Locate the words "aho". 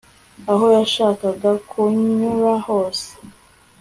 0.51-0.65